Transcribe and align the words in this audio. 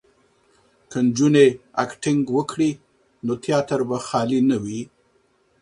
که 0.89 0.97
نجونې 1.07 1.47
اکټینګ 1.83 2.23
وکړي 2.37 2.71
نو 3.25 3.33
تیاتر 3.43 3.79
به 3.89 3.97
خالي 4.07 4.39
نه 4.49 4.57
وي. 4.63 4.81